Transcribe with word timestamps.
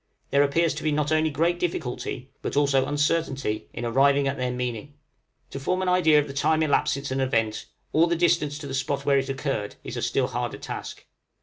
There 0.31 0.41
appears 0.41 0.73
to 0.73 0.81
be 0.81 0.91
not 0.91 1.11
only 1.11 1.29
great 1.29 1.59
difficulty, 1.59 2.31
but 2.41 2.57
also 2.57 2.87
uncertainty, 2.87 3.67
in 3.71 3.85
arriving 3.85 4.27
at 4.27 4.35
their 4.35 4.49
meaning; 4.49 4.95
to 5.51 5.59
form 5.59 5.83
an 5.83 5.89
idea 5.89 6.17
of 6.17 6.25
the 6.25 6.33
time 6.33 6.63
elapsed 6.63 6.95
since 6.95 7.11
an 7.11 7.19
event, 7.21 7.67
or 7.93 8.07
the 8.07 8.15
distance 8.15 8.57
to 8.57 8.65
the 8.67 8.73
spot 8.73 9.05
where 9.05 9.19
it 9.19 9.29
occurred, 9.29 9.75
is 9.83 9.95
a 9.97 10.01
still 10.01 10.29
harder 10.29 10.57
task. 10.57 11.05